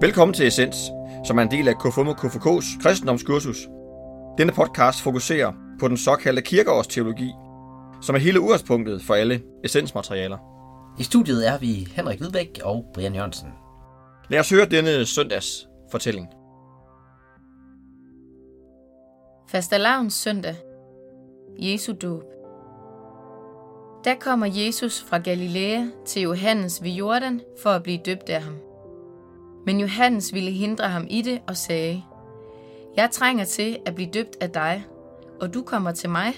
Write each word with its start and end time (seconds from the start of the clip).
Velkommen 0.00 0.34
til 0.34 0.46
Essens, 0.46 0.76
som 1.24 1.38
er 1.38 1.42
en 1.42 1.50
del 1.50 1.68
af 1.68 1.78
KFUM 1.78 2.08
og 2.08 2.14
KFK's 2.18 2.82
kristendomskursus. 2.82 3.68
Denne 4.38 4.52
podcast 4.52 5.02
fokuserer 5.02 5.52
på 5.80 5.88
den 5.88 5.96
såkaldte 5.96 6.42
kirkeårsteologi, 6.42 7.30
som 8.02 8.14
er 8.14 8.18
hele 8.18 8.40
udgangspunktet 8.40 9.02
for 9.02 9.14
alle 9.14 9.42
essensmaterialer. 9.64 10.38
I 10.98 11.02
studiet 11.02 11.48
er 11.48 11.58
vi 11.58 11.88
Henrik 11.92 12.18
Hvidbæk 12.18 12.60
og 12.64 12.84
Brian 12.94 13.14
Jørgensen. 13.14 13.48
Lad 14.30 14.40
os 14.40 14.50
høre 14.50 14.66
denne 14.66 15.06
søndags 15.06 15.68
fortælling. 15.90 16.28
Fastelavns 19.50 20.14
søndag. 20.14 20.56
Jesu 21.58 21.92
dåb. 22.02 22.22
Der 24.04 24.14
kommer 24.20 24.46
Jesus 24.46 25.04
fra 25.08 25.18
Galilea 25.18 25.84
til 26.06 26.22
Johannes 26.22 26.82
ved 26.82 26.90
Jordan 26.90 27.40
for 27.62 27.70
at 27.70 27.82
blive 27.82 27.98
døbt 28.06 28.28
af 28.28 28.42
ham. 28.42 28.67
Men 29.66 29.80
Johannes 29.80 30.34
ville 30.34 30.50
hindre 30.50 30.88
ham 30.88 31.06
i 31.10 31.22
det 31.22 31.40
og 31.46 31.56
sagde, 31.56 32.02
Jeg 32.96 33.10
trænger 33.10 33.44
til 33.44 33.78
at 33.86 33.94
blive 33.94 34.10
døbt 34.10 34.36
af 34.40 34.50
dig, 34.50 34.84
og 35.40 35.54
du 35.54 35.62
kommer 35.62 35.92
til 35.92 36.10
mig. 36.10 36.34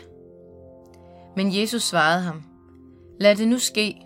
Men 1.36 1.60
Jesus 1.60 1.82
svarede 1.82 2.22
ham, 2.22 2.42
Lad 3.20 3.36
det 3.36 3.48
nu 3.48 3.58
ske, 3.58 3.96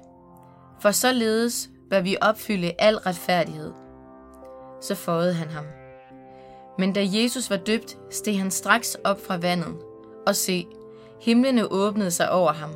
for 0.80 0.90
således 0.90 1.70
bør 1.90 2.00
vi 2.00 2.16
opfylde 2.20 2.72
al 2.78 2.96
retfærdighed. 2.96 3.72
Så 4.80 4.94
fåede 4.94 5.34
han 5.34 5.48
ham. 5.48 5.64
Men 6.78 6.92
da 6.92 7.00
Jesus 7.12 7.50
var 7.50 7.56
døbt, 7.56 7.98
steg 8.10 8.38
han 8.38 8.50
straks 8.50 8.96
op 9.04 9.26
fra 9.26 9.36
vandet, 9.36 9.74
og 10.26 10.36
se, 10.36 10.66
himlene 11.20 11.72
åbnede 11.72 12.10
sig 12.10 12.30
over 12.30 12.52
ham, 12.52 12.70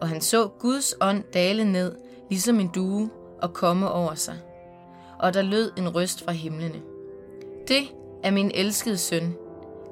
og 0.00 0.08
han 0.08 0.20
så 0.20 0.48
Guds 0.48 0.94
ånd 1.00 1.22
dale 1.34 1.64
ned, 1.64 1.94
ligesom 2.30 2.60
en 2.60 2.68
due, 2.68 3.10
og 3.42 3.52
komme 3.52 3.90
over 3.90 4.14
sig. 4.14 4.38
Og 5.18 5.34
der 5.34 5.42
lød 5.42 5.72
en 5.76 5.94
røst 5.94 6.24
fra 6.24 6.32
himlene. 6.32 6.82
Det 7.68 7.82
er 8.22 8.30
min 8.30 8.50
elskede 8.54 8.98
søn. 8.98 9.34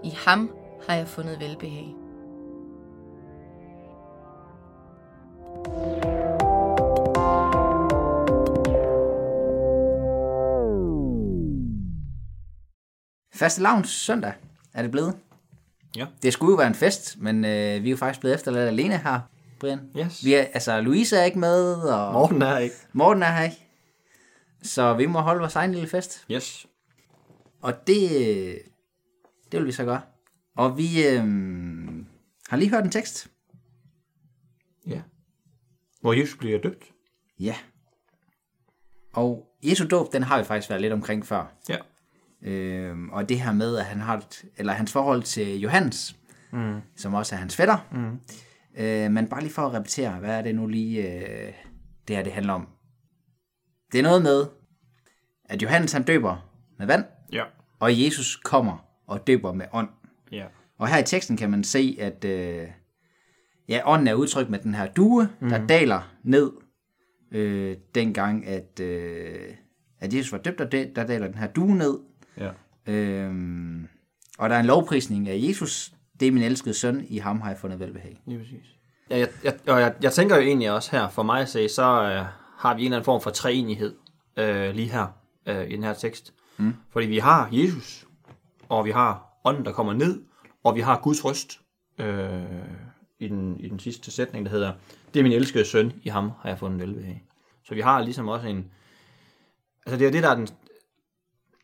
I 0.04 0.10
ham 0.10 0.50
har 0.88 0.94
jeg 0.94 1.08
fundet 1.08 1.40
velbehag. 1.40 1.94
Faste 13.34 13.62
lavns 13.62 13.90
søndag 13.90 14.32
er 14.74 14.82
det 14.82 14.90
blevet. 14.90 15.14
Ja. 15.96 16.06
Det 16.22 16.32
skulle 16.32 16.50
jo 16.50 16.56
være 16.56 16.66
en 16.66 16.74
fest, 16.74 17.16
men 17.18 17.44
øh, 17.44 17.82
vi 17.82 17.88
er 17.88 17.90
jo 17.90 17.96
faktisk 17.96 18.20
blevet 18.20 18.34
efterladt 18.34 18.68
alene 18.68 18.98
her, 18.98 19.20
Brian. 19.60 19.80
Yes. 19.98 20.24
Vi 20.24 20.34
er, 20.34 20.44
altså, 20.54 20.80
Louise 20.80 21.16
er 21.16 21.24
ikke 21.24 21.38
med, 21.38 21.74
og 21.74 22.12
Morten 22.12 22.42
er 22.42 22.58
ikke. 22.58 22.76
Morten 22.92 23.22
er 23.22 23.32
her 23.32 23.44
ikke. 23.44 23.65
Så 24.66 24.94
vi 24.94 25.06
må 25.06 25.20
holde 25.20 25.40
vores 25.40 25.56
egen 25.56 25.72
lille 25.72 25.88
fest. 25.88 26.26
Yes. 26.30 26.66
Og 27.60 27.86
det, 27.86 28.10
det 29.52 29.60
vil 29.60 29.66
vi 29.66 29.72
så 29.72 29.84
gøre. 29.84 30.00
Og 30.56 30.78
vi 30.78 31.06
øh, 31.06 31.24
har 32.48 32.56
lige 32.56 32.70
hørt 32.70 32.84
en 32.84 32.90
tekst. 32.90 33.30
Ja. 34.86 35.00
Hvor 36.00 36.12
Jesus 36.12 36.38
bliver 36.38 36.60
døbt. 36.60 36.84
Ja. 37.40 37.56
Og 39.12 39.46
Jesu 39.62 39.86
dåb, 39.86 40.12
den 40.12 40.22
har 40.22 40.38
vi 40.38 40.44
faktisk 40.44 40.70
været 40.70 40.82
lidt 40.82 40.92
omkring 40.92 41.26
før. 41.26 41.52
Ja. 41.68 41.76
Øhm, 42.42 43.10
og 43.10 43.28
det 43.28 43.40
her 43.40 43.52
med, 43.52 43.76
at 43.76 43.84
han 43.84 44.00
har 44.00 44.16
et, 44.16 44.44
eller 44.56 44.72
hans 44.72 44.92
forhold 44.92 45.22
til 45.22 45.60
Johannes, 45.60 46.16
mm. 46.52 46.80
som 46.96 47.14
også 47.14 47.34
er 47.34 47.38
hans 47.38 47.56
fætter. 47.56 47.78
Mm. 47.92 48.20
Øh, 48.82 49.10
men 49.10 49.28
bare 49.28 49.40
lige 49.40 49.52
for 49.52 49.62
at 49.62 49.74
repetere, 49.74 50.18
hvad 50.18 50.38
er 50.38 50.42
det 50.42 50.54
nu 50.54 50.66
lige, 50.66 51.02
øh, 51.02 51.52
det 52.08 52.16
her 52.16 52.22
det 52.22 52.32
handler 52.32 52.52
om. 52.52 52.68
Det 53.92 53.98
er 53.98 54.02
noget 54.02 54.22
med, 54.22 54.46
at 55.48 55.62
Johannes 55.62 55.92
han 55.92 56.02
døber 56.02 56.48
med 56.78 56.86
vand, 56.86 57.04
Ja. 57.32 57.44
og 57.80 58.02
Jesus 58.04 58.36
kommer 58.36 58.78
og 59.06 59.26
døber 59.26 59.52
med 59.52 59.66
ånd. 59.72 59.88
Ja. 60.32 60.44
Og 60.78 60.88
her 60.88 60.98
i 60.98 61.02
teksten 61.02 61.36
kan 61.36 61.50
man 61.50 61.64
se, 61.64 61.96
at 62.00 62.24
øh, 62.24 62.68
ja, 63.68 63.80
ånden 63.84 64.08
er 64.08 64.14
udtrykt 64.14 64.50
med 64.50 64.58
den 64.58 64.74
her 64.74 64.86
due, 64.92 65.28
mm. 65.40 65.48
der 65.48 65.66
daler 65.66 66.12
ned, 66.22 66.50
øh, 67.32 67.76
dengang 67.94 68.46
at, 68.46 68.80
øh, 68.80 69.48
at 70.00 70.14
Jesus 70.14 70.32
var 70.32 70.38
døbt, 70.38 70.60
og 70.60 70.72
det, 70.72 70.96
der 70.96 71.06
daler 71.06 71.26
den 71.26 71.38
her 71.38 71.46
due 71.46 71.76
ned. 71.76 71.98
Ja. 72.36 72.50
Øhm, 72.92 73.88
og 74.38 74.50
der 74.50 74.56
er 74.56 74.60
en 74.60 74.66
lovprisning 74.66 75.28
af 75.28 75.36
Jesus. 75.48 75.92
Det 76.20 76.28
er 76.28 76.32
min 76.32 76.42
elskede 76.42 76.74
søn, 76.74 77.04
i 77.08 77.18
ham 77.18 77.40
har 77.40 77.48
jeg 77.50 77.58
fundet 77.58 77.80
velbehag. 77.80 78.22
Lige 78.26 78.38
præcis. 78.38 78.66
Ja, 79.10 79.18
jeg, 79.18 79.28
jeg, 79.44 79.54
og 79.68 79.80
jeg, 79.80 79.94
jeg 80.02 80.12
tænker 80.12 80.36
jo 80.36 80.42
egentlig 80.42 80.70
også 80.72 80.90
her, 80.96 81.08
for 81.08 81.22
mig 81.22 81.40
at 81.40 81.48
se, 81.48 81.68
så 81.68 81.82
øh, 81.82 82.24
har 82.58 82.74
vi 82.74 82.80
en 82.80 82.84
eller 82.84 82.96
anden 82.96 83.04
form 83.04 83.20
for 83.20 83.30
treenighed 83.30 83.94
øh, 84.36 84.74
lige 84.74 84.88
her 84.90 85.06
øh, 85.46 85.70
i 85.70 85.76
den 85.76 85.84
her 85.84 85.94
tekst. 85.94 86.34
Mm. 86.56 86.74
Fordi 86.90 87.06
vi 87.06 87.18
har 87.18 87.48
Jesus, 87.52 88.06
og 88.68 88.84
vi 88.84 88.90
har 88.90 89.38
ånden, 89.44 89.64
der 89.64 89.72
kommer 89.72 89.92
ned, 89.92 90.22
og 90.64 90.74
vi 90.74 90.80
har 90.80 91.00
Guds 91.02 91.24
røst 91.24 91.60
øh, 91.98 92.42
i, 93.18 93.28
den, 93.28 93.60
i 93.60 93.68
den 93.68 93.78
sidste 93.78 94.10
sætning, 94.10 94.44
der 94.44 94.50
hedder, 94.50 94.72
det 95.14 95.20
er 95.20 95.22
min 95.22 95.32
elskede 95.32 95.64
søn, 95.64 95.92
i 96.02 96.08
ham 96.08 96.30
har 96.40 96.48
jeg 96.48 96.58
fundet 96.58 96.80
velbehag. 96.80 97.24
Så 97.64 97.74
vi 97.74 97.80
har 97.80 98.02
ligesom 98.02 98.28
også 98.28 98.46
en, 98.46 98.70
altså 99.86 99.98
det 99.98 100.06
er 100.06 100.10
det, 100.10 100.22
der 100.22 100.30
er 100.30 100.34
den, 100.34 100.48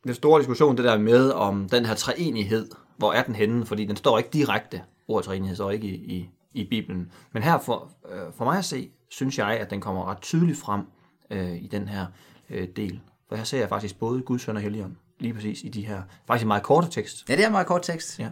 den 0.05 0.15
store 0.15 0.41
diskussion, 0.41 0.77
det 0.77 0.85
der 0.85 0.99
med 0.99 1.31
om 1.31 1.69
den 1.69 1.87
her 1.87 1.95
treenighed, 1.95 2.69
hvor 2.97 3.13
er 3.13 3.23
den 3.23 3.35
henne, 3.35 3.67
fordi 3.67 3.85
den 3.85 3.97
står 3.97 4.19
ikke 4.19 4.31
direkte, 4.33 4.83
ordet 5.09 5.27
treenighed 5.27 5.57
står 5.57 5.71
ikke 5.71 5.87
i, 5.87 5.95
i, 5.95 6.31
i 6.53 6.65
Bibelen. 6.65 7.13
Men 7.33 7.43
her 7.43 7.59
for, 7.59 7.93
øh, 8.09 8.33
for 8.33 8.45
mig 8.45 8.59
at 8.59 8.65
se, 8.65 8.91
synes 9.09 9.39
jeg, 9.39 9.49
at 9.49 9.71
den 9.71 9.81
kommer 9.81 10.11
ret 10.11 10.21
tydeligt 10.21 10.59
frem 10.59 10.83
øh, 11.31 11.63
i 11.63 11.67
den 11.67 11.89
her 11.89 12.07
øh, 12.51 12.69
del. 12.77 13.01
For 13.33 13.37
her 13.37 13.45
ser 13.45 13.59
jeg 13.59 13.69
faktisk 13.69 13.99
både 13.99 14.23
Guds 14.23 14.43
søn 14.43 14.57
og 14.57 14.63
Helligånd, 14.63 14.97
lige 15.21 15.35
præcis 15.35 15.63
i 15.65 15.69
de 15.69 15.87
her, 15.87 16.03
faktisk 16.27 16.43
en 16.43 16.49
meget 16.49 16.63
korte 16.63 16.91
tekst. 16.91 17.29
Ja, 17.29 17.37
det 17.37 17.43
er 17.43 17.47
en 17.47 17.53
meget 17.53 17.67
kort 17.67 17.83
tekst, 17.83 18.19
Ja. 18.19 18.31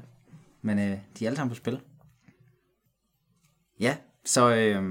men 0.62 0.78
øh, 0.78 0.98
de 1.18 1.24
er 1.24 1.28
alle 1.28 1.36
sammen 1.36 1.48
på 1.50 1.54
spil. 1.54 1.80
Ja, 3.80 3.96
så 4.24 4.50
øh, 4.54 4.82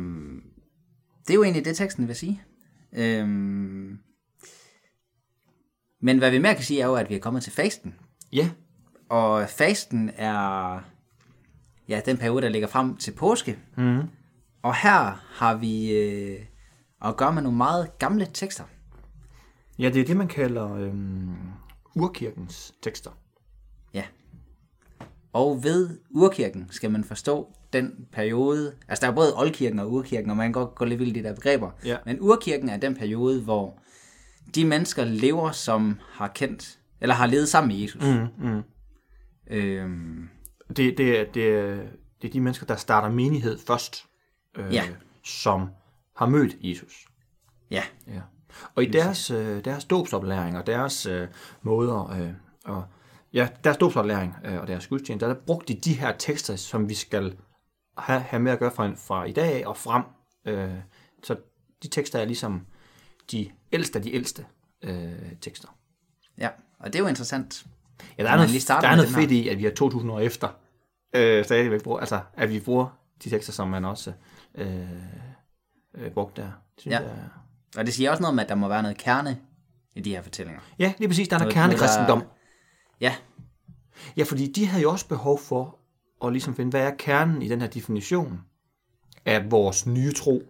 det 1.27 1.29
er 1.29 1.33
jo 1.33 1.43
egentlig 1.43 1.65
det, 1.65 1.77
teksten 1.77 2.07
vil 2.07 2.15
sige. 2.15 2.41
Øh, 2.93 3.27
men 6.01 6.17
hvad 6.17 6.31
vi 6.31 6.37
mere 6.39 6.55
kan 6.55 6.63
sige, 6.63 6.81
er 6.81 6.85
jo, 6.85 6.95
at 6.95 7.09
vi 7.09 7.15
er 7.15 7.19
kommet 7.19 7.43
til 7.43 7.51
fasten. 7.53 7.95
Ja, 8.33 8.49
Og 9.09 9.49
fasten 9.49 10.11
er 10.15 10.79
ja, 11.87 12.01
den 12.05 12.17
periode, 12.17 12.41
der 12.41 12.49
ligger 12.49 12.67
frem 12.67 12.97
til 12.97 13.11
påske. 13.11 13.59
Mm. 13.77 14.01
Og 14.63 14.75
her 14.75 15.25
har 15.39 15.55
vi 15.55 15.91
øh, 15.91 16.39
at 17.05 17.17
gøre 17.17 17.33
med 17.33 17.41
nogle 17.41 17.57
meget 17.57 17.97
gamle 17.99 18.27
tekster. 18.33 18.63
Ja 19.79 19.89
det 19.89 20.01
er 20.01 20.05
det, 20.05 20.17
man 20.17 20.27
kalder 20.27 20.73
øhm, 20.75 21.35
urkirkens 21.95 22.73
tekster. 22.81 23.11
Ja. 23.93 24.03
Og 25.33 25.63
ved 25.63 25.99
urkirken 26.09 26.67
skal 26.71 26.91
man 26.91 27.03
forstå 27.03 27.53
den 27.73 28.07
periode, 28.11 28.75
altså 28.87 29.05
der 29.05 29.11
er 29.11 29.15
både 29.15 29.37
oldkirken 29.39 29.79
og 29.79 29.91
urkirken, 29.91 30.29
og 30.31 30.37
man 30.37 30.45
kan 30.45 30.51
godt 30.63 30.75
gå 30.75 30.85
lidt 30.85 30.99
vildt 30.99 31.17
i 31.17 31.19
de 31.19 31.27
der 31.27 31.35
begreber. 31.35 31.71
Ja. 31.85 31.97
Men 32.05 32.17
urkirken 32.19 32.69
er 32.69 32.77
den 32.77 32.95
periode, 32.95 33.41
hvor 33.41 33.79
de 34.55 34.65
mennesker 34.65 35.03
lever, 35.05 35.51
som 35.51 35.99
har 36.11 36.27
kendt, 36.27 36.79
eller 37.01 37.15
har 37.15 37.25
levet 37.27 37.49
sammen 37.49 37.67
med 37.67 37.81
Jesus. 37.81 38.03
Mm, 38.03 38.47
mm. 38.49 38.63
Øhm, 39.47 40.29
Det, 40.75 40.97
det, 40.97 41.19
er, 41.19 41.25
det, 41.31 41.49
er, 41.55 41.75
det 42.21 42.27
er 42.27 42.31
de 42.31 42.41
mennesker, 42.41 42.65
der 42.65 42.75
starter 42.75 43.09
menighed 43.09 43.57
først, 43.67 44.05
øh, 44.57 44.73
Ja. 44.73 44.83
som 45.23 45.67
har 46.15 46.25
mødt 46.25 46.55
Jesus. 46.61 47.05
ja, 47.71 47.83
Ja. 48.07 48.21
Og 48.75 48.83
i 48.83 48.85
deres, 48.85 49.31
øh, 49.31 49.65
deres 49.65 49.85
dåbsoplæring 49.85 50.57
og 50.57 50.67
deres 50.67 51.05
øh, 51.05 51.27
måder, 51.61 52.09
øh, 52.11 52.29
og, 52.65 52.83
ja, 53.33 53.47
deres 53.63 53.77
dåbsoplæring 53.77 54.35
øh, 54.45 54.59
og 54.61 54.67
deres 54.67 54.87
gudstjeneste, 54.87 55.25
der 55.25 55.33
brugte 55.33 55.73
de 55.73 55.79
de 55.79 55.93
her 55.93 56.11
tekster, 56.17 56.55
som 56.55 56.89
vi 56.89 56.93
skal 56.93 57.37
have, 57.97 58.19
have 58.19 58.39
med 58.41 58.51
at 58.51 58.59
gøre 58.59 58.71
fra, 58.71 58.91
fra 59.07 59.25
i 59.25 59.31
dag 59.31 59.67
og 59.67 59.77
frem. 59.77 60.03
Øh, 60.45 60.69
så 61.23 61.35
de 61.83 61.87
tekster 61.87 62.19
er 62.19 62.25
ligesom 62.25 62.65
de 63.31 63.51
ældste 63.71 63.99
af 63.99 64.03
de 64.03 64.13
ældste 64.15 64.45
øh, 64.81 65.11
tekster. 65.41 65.67
ja. 66.37 66.49
Og 66.79 66.87
det 66.93 66.95
er 66.95 67.03
jo 67.03 67.07
interessant. 67.07 67.65
Ja, 68.17 68.23
der 68.23 68.29
er 68.29 68.35
noget, 68.35 68.49
lige 68.49 68.61
der 68.67 68.87
er 68.87 68.95
noget 68.95 69.09
fedt 69.09 69.31
i, 69.31 69.49
at 69.49 69.57
vi 69.57 69.63
har 69.63 69.71
2000 69.71 70.11
år 70.11 70.19
efter 70.19 70.49
øh, 71.15 71.45
stadigvæk 71.45 71.83
bruger, 71.83 71.99
altså 71.99 72.21
at 72.33 72.49
vi 72.49 72.59
bruger 72.59 72.97
de 73.23 73.29
tekster, 73.29 73.53
som 73.53 73.67
man 73.67 73.85
også 73.85 74.13
øh, 74.55 74.81
øh, 75.95 76.11
brugte 76.11 76.41
der. 76.41 76.51
Synes 76.77 76.93
Ja. 76.93 76.99
jeg, 77.01 77.29
Og 77.77 77.85
det 77.85 77.93
siger 77.93 78.11
også 78.11 78.21
noget 78.21 78.31
om, 78.33 78.39
at 78.39 78.49
der 78.49 78.55
må 78.55 78.67
være 78.67 78.81
noget 78.81 78.97
kerne 78.97 79.39
i 79.95 80.01
de 80.01 80.09
her 80.09 80.21
fortællinger. 80.21 80.61
ja, 80.79 80.93
lige 80.97 81.07
præcis, 81.07 81.27
der 81.27 81.35
er 81.35 81.39
noget 81.39 81.55
noget, 81.55 81.69
der- 81.71 81.77
kernekristendom. 81.77 82.23
Ja, 83.01 83.15
Ja, 84.17 84.23
fordi 84.23 84.51
de 84.51 84.65
havde 84.65 84.83
jo 84.83 84.91
også 84.91 85.07
behov 85.07 85.39
for 85.39 85.79
at 86.25 86.31
ligesom 86.31 86.55
finde, 86.55 86.69
hvad 86.69 86.81
er 86.81 86.95
kernen 86.99 87.41
i 87.41 87.47
den 87.47 87.61
her 87.61 87.67
definition 87.67 88.39
af 89.25 89.51
vores 89.51 89.85
nye 89.87 90.11
tro. 90.11 90.41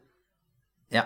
ja, 0.91 1.01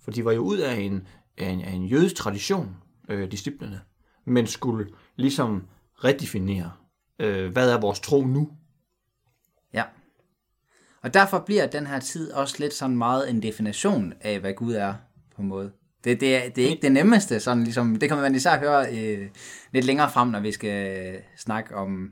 For 0.00 0.10
de 0.10 0.24
var 0.24 0.32
jo 0.32 0.40
ud 0.40 0.58
af 0.58 0.74
en, 0.74 1.06
af 1.38 1.48
en, 1.48 1.60
af 1.60 1.70
en 1.72 1.84
jødisk 1.86 2.14
tradition, 2.16 2.76
øh, 3.08 3.30
disciplene, 3.30 3.80
men 4.26 4.46
skulle 4.46 4.86
ligesom 5.16 5.66
redefinere, 6.04 6.72
øh, 7.18 7.52
hvad 7.52 7.70
er 7.70 7.80
vores 7.80 8.00
tro 8.00 8.24
nu? 8.26 8.50
Og 11.02 11.14
derfor 11.14 11.38
bliver 11.38 11.66
den 11.66 11.86
her 11.86 12.00
tid 12.00 12.32
også 12.32 12.56
lidt 12.58 12.74
sådan 12.74 12.96
meget 12.96 13.30
en 13.30 13.42
definition 13.42 14.12
af, 14.20 14.40
hvad 14.40 14.52
Gud 14.52 14.74
er, 14.74 14.94
på 15.36 15.42
en 15.42 15.48
måde. 15.48 15.70
Det, 16.04 16.20
det, 16.20 16.36
er, 16.36 16.50
det 16.50 16.64
er 16.64 16.68
ikke 16.68 16.82
det 16.82 16.92
nemmeste, 16.92 17.40
sådan 17.40 17.64
ligesom, 17.64 17.96
det 17.96 18.08
kan 18.08 18.18
man 18.18 18.34
især 18.34 18.58
høre 18.58 18.86
øh, 18.92 19.28
lidt 19.72 19.84
længere 19.84 20.10
frem, 20.10 20.28
når 20.28 20.40
vi 20.40 20.52
skal 20.52 21.12
snakke 21.36 21.74
om, 21.76 22.10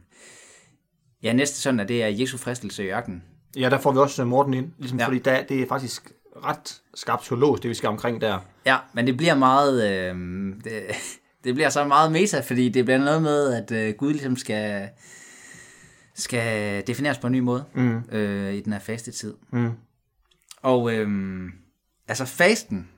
ja, 1.22 1.32
næste 1.32 1.56
søndag, 1.56 1.88
det 1.88 2.02
er 2.02 2.06
Jesu 2.08 2.36
fristelse 2.38 2.84
i 2.84 2.88
ørkenen. 2.88 3.22
Ja, 3.56 3.70
der 3.70 3.78
får 3.78 3.92
vi 3.92 3.98
også 3.98 4.22
øh, 4.22 4.28
Morten 4.28 4.54
ind, 4.54 4.72
ligesom, 4.78 4.98
Ja. 4.98 5.06
fordi 5.06 5.18
der, 5.18 5.42
det 5.42 5.62
er 5.62 5.66
faktisk 5.68 6.12
ret 6.44 6.80
skarpt 6.94 7.24
teologisk, 7.24 7.62
det 7.62 7.68
vi 7.68 7.74
skal 7.74 7.88
omkring 7.88 8.20
der. 8.20 8.38
Ja, 8.66 8.76
men 8.92 9.06
det 9.06 9.16
bliver 9.16 9.34
meget, 9.34 9.90
øh, 9.90 10.14
det, 10.64 10.82
det 11.44 11.54
bliver 11.54 11.68
så 11.70 11.84
meget 11.84 12.12
meta, 12.12 12.40
fordi 12.40 12.68
det 12.68 12.84
bliver 12.84 12.98
noget 12.98 13.22
med, 13.22 13.52
at 13.52 13.70
øh, 13.70 13.94
Gud 13.94 14.12
ligesom 14.12 14.36
skal, 14.36 14.88
skal 16.18 16.82
defineres 16.86 17.18
på 17.18 17.26
en 17.26 17.32
ny 17.32 17.38
måde 17.38 17.64
Mm. 17.74 17.96
øh, 18.12 18.54
i 18.54 18.60
den 18.60 18.72
her 18.72 18.80
faste 18.80 19.10
tid. 19.12 19.34
Mm. 19.52 19.70
Og 20.62 20.94
øh, 20.94 21.08
altså 22.08 22.24
fasten, 22.24 22.88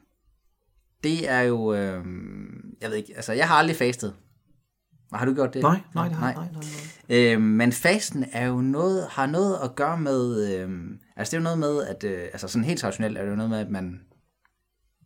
det 1.04 1.30
er 1.30 1.40
jo, 1.40 1.74
øh, 1.74 2.04
jeg 2.80 2.90
ved 2.90 2.96
ikke, 2.96 3.12
altså 3.16 3.32
jeg 3.32 3.48
har 3.48 3.54
aldrig 3.54 3.76
fastet. 3.76 4.14
Har 5.12 5.24
du 5.26 5.34
gjort 5.34 5.54
det? 5.54 5.62
Nej, 5.62 5.80
nej, 5.94 6.08
nej, 6.08 6.20
nej, 6.20 6.34
nej, 6.34 6.48
nej. 7.08 7.32
Øh, 7.34 7.40
men 7.40 7.72
fasten 7.72 8.24
er 8.32 8.46
jo 8.46 8.60
noget, 8.60 9.06
har 9.10 9.26
noget 9.26 9.58
at 9.64 9.74
gøre 9.74 9.98
med, 9.98 10.54
øh, 10.58 10.70
altså 11.16 11.30
det 11.30 11.36
er 11.36 11.40
jo 11.40 11.42
noget 11.56 11.58
med, 11.58 11.86
at, 11.86 12.04
øh, 12.04 12.22
altså 12.22 12.48
sådan 12.48 12.64
helt 12.64 12.80
traditionelt 12.80 13.18
er 13.18 13.22
det 13.22 13.30
jo 13.30 13.36
noget 13.36 13.50
med, 13.50 13.58
at 13.58 13.70
man, 13.70 14.00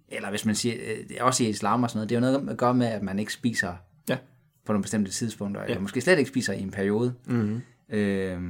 eller 0.09 0.31
hvis 0.31 0.47
man 0.47 0.55
siger, 0.55 0.75
øh, 0.81 1.09
det 1.09 1.19
er 1.21 1.23
også 1.25 1.45
i 1.45 1.49
islam 1.49 1.83
og 1.83 1.91
sådan 1.91 1.99
noget, 1.99 2.09
det 2.09 2.15
er 2.17 2.21
jo 2.21 2.33
noget 2.39 2.51
at 2.51 2.57
gøre 2.59 2.75
med, 2.75 2.87
at 2.87 3.03
man 3.03 3.19
ikke 3.19 3.33
spiser 3.33 3.75
Ja. 4.09 4.17
på 4.67 4.73
nogle 4.73 4.83
bestemte 4.83 5.11
tidspunkter, 5.11 5.61
ja. 5.61 5.67
eller 5.67 5.81
måske 5.81 6.01
slet 6.01 6.19
ikke 6.19 6.29
spiser 6.31 6.53
i 6.53 6.61
en 6.63 6.71
periode. 6.71 7.15
Mm. 7.27 7.61
Øh, 7.89 8.41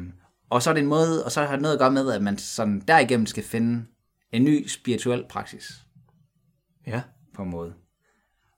og 0.51 0.63
så 0.63 0.71
er 0.71 0.75
det 0.75 0.81
en 0.81 0.87
måde, 0.89 1.25
og 1.25 1.33
så 1.33 1.45
har 1.45 1.53
det 1.53 1.63
noget 1.63 1.75
at 1.75 1.79
gøre 1.81 1.91
med, 1.91 2.13
at 2.13 2.23
man 2.23 2.39
sådan 2.39 2.81
derigennem 2.89 3.27
skal 3.27 3.45
finde 3.45 3.85
en 4.33 4.45
ny 4.45 4.67
spirituel 4.69 5.25
praksis 5.31 5.73
Ja. 6.87 7.03
på 7.35 7.43
en 7.43 7.51
måde. 7.51 7.75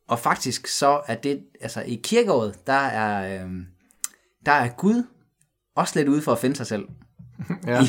Og 0.09 0.19
faktisk 0.19 0.67
så 0.67 1.03
er 1.07 1.15
det, 1.15 1.45
altså 1.61 1.81
i 1.81 2.01
kirkeåret, 2.05 2.67
der 2.67 2.73
er, 2.73 3.45
øh, 3.45 3.51
der 4.47 4.53
er 4.53 4.69
Gud 4.69 5.03
også 5.75 5.99
lidt 5.99 6.09
ude 6.09 6.23
for 6.23 6.33
at 6.33 6.39
finde 6.39 6.57
sig 6.57 6.67
selv 6.67 6.89
ja. 7.67 7.81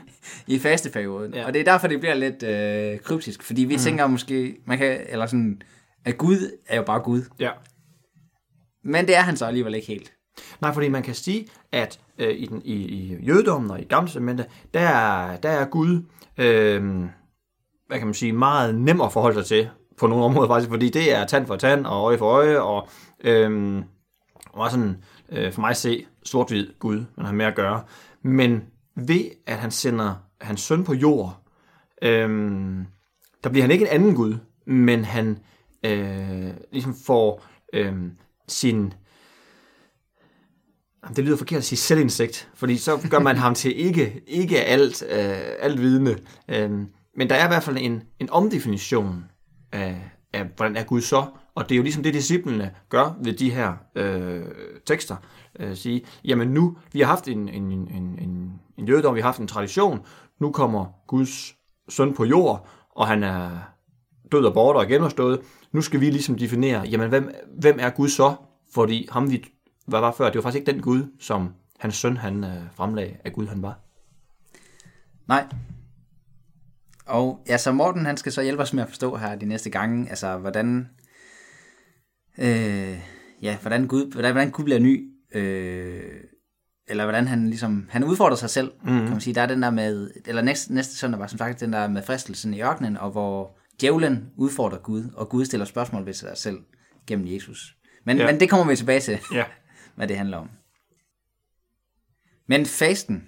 i 0.54 0.58
fasteperioden. 0.58 1.34
Ja. 1.34 1.40
Ja. 1.40 1.46
Og 1.46 1.54
det 1.54 1.60
er 1.60 1.64
derfor, 1.64 1.88
det 1.88 2.00
bliver 2.00 2.14
lidt 2.14 2.42
øh, 2.42 3.00
kryptisk, 3.00 3.42
fordi 3.42 3.64
vi 3.64 3.74
mm. 3.74 3.80
tænker 3.80 4.06
måske, 4.06 4.56
man 4.66 4.78
kan, 4.78 5.00
eller 5.08 5.26
sådan, 5.26 5.62
at 6.04 6.18
Gud 6.18 6.50
er 6.66 6.76
jo 6.76 6.82
bare 6.82 7.00
Gud. 7.00 7.22
ja. 7.38 7.50
Men 8.84 9.06
det 9.06 9.16
er 9.16 9.20
han 9.20 9.36
så 9.36 9.46
alligevel 9.46 9.74
ikke 9.74 9.86
helt. 9.86 10.12
Nej, 10.60 10.72
fordi 10.74 10.88
man 10.88 11.02
kan 11.02 11.14
sige, 11.14 11.46
at 11.72 12.00
øh, 12.18 12.34
i, 12.34 12.46
den, 12.46 12.62
i, 12.64 12.74
i 12.74 13.24
jødedommen 13.26 13.70
og 13.70 13.80
i 13.80 13.84
gamle 13.84 14.08
testamentet, 14.08 14.46
der 14.74 14.80
er, 14.80 15.36
der 15.36 15.48
er 15.48 15.64
Gud, 15.64 16.02
øh, 16.38 17.04
hvad 17.86 17.98
kan 17.98 18.06
man 18.06 18.14
sige, 18.14 18.32
meget 18.32 18.74
nem 18.74 19.00
at 19.00 19.12
forholde 19.12 19.34
sig 19.36 19.46
til 19.46 19.68
på 19.98 20.06
nogle 20.06 20.24
områder 20.24 20.48
faktisk, 20.48 20.70
fordi 20.70 20.88
det 20.88 21.14
er 21.14 21.26
tand 21.26 21.46
for 21.46 21.56
tand 21.56 21.86
og 21.86 22.04
øje 22.04 22.18
for 22.18 22.26
øje, 22.26 22.60
og 22.60 22.88
øh, 23.24 23.50
meget 24.56 24.72
sådan, 24.72 24.96
øh, 25.28 25.52
for 25.52 25.60
mig 25.60 25.70
at 25.70 25.76
se, 25.76 26.06
sort-hvid 26.22 26.68
Gud, 26.78 27.04
man 27.16 27.26
har 27.26 27.32
med 27.32 27.46
at 27.46 27.54
gøre. 27.54 27.82
Men 28.22 28.62
ved, 28.96 29.24
at 29.46 29.56
han 29.56 29.70
sender 29.70 30.14
hans 30.40 30.60
søn 30.60 30.84
på 30.84 30.94
jord, 30.94 31.36
øh, 32.02 32.28
der 33.44 33.50
bliver 33.50 33.62
han 33.62 33.70
ikke 33.70 33.84
en 33.84 33.90
anden 33.90 34.14
Gud, 34.14 34.34
men 34.66 35.04
han 35.04 35.38
øh, 35.84 36.50
ligesom 36.72 36.94
får 37.06 37.44
øh, 37.72 37.94
sin 38.48 38.92
Jamen, 41.04 41.16
Det 41.16 41.24
lyder 41.24 41.36
forkert 41.36 41.58
at 41.58 41.64
sige 41.64 41.78
selvindsigt, 41.78 42.50
fordi 42.54 42.76
så 42.76 43.08
gør 43.10 43.18
man 43.18 43.36
ham 43.36 43.54
til 43.54 43.86
ikke, 43.86 44.22
ikke 44.26 44.60
alt, 44.60 45.02
øh, 45.10 45.36
alt 45.60 45.80
vidende. 45.80 46.16
Øhm, 46.48 46.86
men 47.16 47.30
der 47.30 47.34
er 47.34 47.44
i 47.44 47.48
hvert 47.48 47.62
fald 47.62 47.76
en, 47.80 48.02
en 48.18 48.30
omdefinition 48.30 49.24
af, 49.72 50.00
af, 50.32 50.46
hvordan 50.56 50.76
er 50.76 50.82
Gud 50.84 51.00
så, 51.00 51.24
og 51.54 51.68
det 51.68 51.74
er 51.74 51.76
jo 51.76 51.82
ligesom 51.82 52.02
det, 52.02 52.14
disciplene 52.14 52.70
gør 52.88 53.16
ved 53.22 53.32
de 53.32 53.50
her 53.50 53.72
øh, 53.94 54.44
tekster. 54.86 55.16
Øh, 55.60 55.76
sige, 55.76 56.04
jamen 56.24 56.48
nu, 56.48 56.76
vi 56.92 57.00
har 57.00 57.06
haft 57.06 57.28
en, 57.28 57.48
en, 57.48 57.72
en, 57.72 58.18
en, 58.18 58.52
en 58.78 58.88
jødedom, 58.88 59.14
vi 59.14 59.20
har 59.20 59.28
haft 59.28 59.40
en 59.40 59.46
tradition, 59.46 60.00
nu 60.40 60.52
kommer 60.52 60.86
Guds 61.06 61.54
søn 61.88 62.14
på 62.14 62.24
jord, 62.24 62.68
og 62.96 63.06
han 63.06 63.22
er 63.22 63.50
død 64.32 64.44
og 64.44 64.54
borte 64.54 64.76
og 64.76 64.86
genopstået. 64.86 65.40
Nu 65.72 65.80
skal 65.80 66.00
vi 66.00 66.10
ligesom 66.10 66.38
definere, 66.38 66.80
jamen 66.80 67.08
hvem, 67.08 67.30
hvem 67.58 67.76
er 67.80 67.90
Gud 67.90 68.08
så? 68.08 68.34
Fordi 68.74 69.08
ham 69.10 69.30
vi 69.30 69.44
hvad 69.86 70.00
var 70.00 70.12
før, 70.12 70.26
det 70.26 70.34
var 70.34 70.42
faktisk 70.42 70.60
ikke 70.60 70.72
den 70.72 70.82
Gud, 70.82 71.12
som 71.20 71.54
hans 71.78 71.96
søn 71.96 72.16
han 72.16 72.44
øh, 72.44 72.62
fremlagde, 72.74 73.16
at 73.24 73.32
Gud 73.32 73.46
han 73.46 73.62
var. 73.62 73.80
Nej. 75.28 75.46
Og 77.06 77.44
ja, 77.48 77.58
så 77.58 77.72
Morten, 77.72 78.06
han 78.06 78.16
skal 78.16 78.32
så 78.32 78.42
hjælpe 78.42 78.62
os 78.62 78.72
med 78.72 78.82
at 78.82 78.88
forstå 78.88 79.16
her 79.16 79.36
de 79.36 79.46
næste 79.46 79.70
gange, 79.70 80.10
altså 80.10 80.38
hvordan, 80.38 80.88
øh, 82.38 82.98
ja, 83.42 83.56
hvordan 83.62 83.86
Gud, 83.86 84.12
hvordan, 84.12 84.32
hvordan 84.32 84.50
Gud 84.50 84.64
bliver 84.64 84.80
ny, 84.80 85.10
øh, 85.34 86.20
eller 86.88 87.04
hvordan 87.04 87.28
han 87.28 87.46
ligesom, 87.46 87.88
han 87.90 88.04
udfordrer 88.04 88.36
sig 88.36 88.50
selv, 88.50 88.72
mm. 88.82 88.88
kan 88.88 89.10
man 89.10 89.20
sige. 89.20 89.34
Der 89.34 89.42
er 89.42 89.46
den 89.46 89.62
der 89.62 89.70
med, 89.70 90.10
eller 90.26 90.42
næste, 90.42 90.74
næste 90.74 90.96
søndag 90.96 91.20
var 91.20 91.26
som 91.26 91.38
sagt 91.38 91.60
den 91.60 91.72
der 91.72 91.88
med 91.88 92.02
fristelsen 92.02 92.54
i 92.54 92.62
ørkenen, 92.62 92.96
og 92.96 93.10
hvor 93.10 93.58
djævlen 93.80 94.30
udfordrer 94.36 94.78
Gud, 94.78 95.04
og 95.14 95.28
Gud 95.28 95.44
stiller 95.44 95.66
spørgsmål 95.66 96.06
ved 96.06 96.12
sig 96.12 96.30
selv 96.34 96.58
gennem 97.06 97.26
Jesus. 97.26 97.76
Men, 98.04 98.16
ja. 98.16 98.24
Ja. 98.24 98.32
men 98.32 98.40
det 98.40 98.50
kommer 98.50 98.66
vi 98.66 98.76
tilbage 98.76 99.00
til, 99.00 99.18
Ja. 99.32 99.44
Hvad 99.96 100.08
det 100.08 100.16
handler 100.16 100.36
om. 100.36 100.50
Men 102.48 102.66
fasten, 102.66 103.24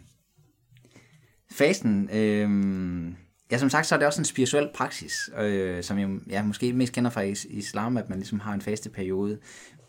fasten, 1.53 2.09
øh, 2.13 3.13
ja 3.51 3.59
som 3.59 3.71
sagt, 3.71 3.87
så 3.87 3.95
er 3.95 3.99
det 3.99 4.07
også 4.07 4.21
en 4.21 4.25
spirituel 4.25 4.69
praksis, 4.75 5.31
øh, 5.39 5.83
som 5.83 5.99
jeg 5.99 6.09
ja, 6.31 6.43
måske 6.43 6.73
mest 6.73 6.93
kender 6.93 7.11
fra 7.11 7.21
is- 7.21 7.47
islam, 7.51 7.97
at 7.97 8.09
man 8.09 8.19
ligesom 8.19 8.41
har 8.41 8.55
en 8.55 8.61
faste 8.61 8.91
periode. 8.91 9.39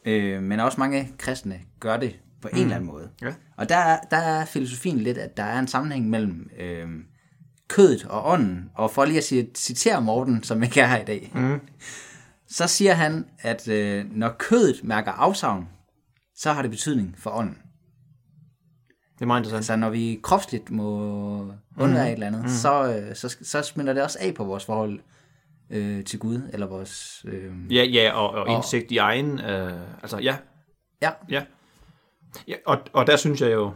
Øh, 0.06 0.44
men 0.44 0.60
også 0.60 0.80
mange 0.80 1.14
kristne 1.18 1.60
gør 1.80 1.98
det 1.98 2.20
på 2.42 2.48
en 2.48 2.58
eller 2.58 2.76
anden 2.76 2.88
måde. 2.90 3.10
Ja. 3.22 3.34
Og 3.58 3.70
der, 3.70 3.78
er- 3.78 4.00
der 4.12 4.18
er 4.18 4.46
filosofien 4.46 4.98
lidt, 5.00 5.18
at 5.18 5.38
der 5.38 5.44
er 5.44 5.60
en 5.60 5.68
sammenhæng 5.68 6.10
mellem 6.10 6.50
øh, 6.60 6.90
kødet 7.68 8.06
og 8.06 8.32
ånden. 8.32 8.70
Og 8.76 8.92
for 8.92 9.06
lige 9.06 9.18
at 9.18 9.48
citere 9.58 10.02
Morten, 10.02 10.44
som 10.44 10.64
ikke 10.64 10.82
er 10.82 10.88
her 10.88 11.02
i 11.02 11.06
dag, 11.06 11.32
mm. 11.36 11.60
så 12.48 12.68
siger 12.68 12.94
han, 12.94 13.26
at 13.40 13.68
øh, 13.68 14.06
når 14.12 14.36
kødet 14.40 14.84
mærker 14.84 15.12
afsavn, 15.12 15.68
så 16.38 16.52
har 16.52 16.62
det 16.62 16.72
betydning 16.72 17.16
for 17.18 17.30
ånden. 17.30 17.58
Det 19.16 19.22
er 19.22 19.26
meget 19.26 19.40
interessant. 19.40 19.58
Altså 19.58 19.76
når 19.76 19.90
vi 19.90 20.20
kropsligt 20.24 20.72
må 20.72 21.00
undvære 21.78 22.04
mm. 22.04 22.08
et 22.08 22.14
eller 22.14 22.28
andet, 22.28 22.42
mm. 22.42 22.50
så, 22.50 22.94
øh, 22.94 23.16
så, 23.16 23.38
så 23.42 23.62
smitter 23.62 23.94
det 23.94 24.04
også 24.04 24.18
af 24.22 24.34
på 24.34 24.44
vores 24.44 24.66
forhold 24.66 25.00
øh, 25.70 26.04
til 26.04 26.20
Gud, 26.20 26.42
eller 26.54 26.68
vores... 26.68 27.26
Øh, 27.28 27.74
Ja, 27.74 27.84
ja, 27.84 28.12
og, 28.12 28.30
og 28.30 28.50
indsigt 28.50 28.92
i 28.92 28.98
egen, 28.98 29.40
øh, 29.40 29.82
altså 30.02 30.18
ja, 30.18 30.38
ja, 31.02 31.12
ja. 31.30 31.44
ja 32.48 32.56
og, 32.66 32.78
og 32.94 33.08
der 33.08 33.16
synes 33.16 33.42
jeg 33.42 33.52
jo, 33.54 33.74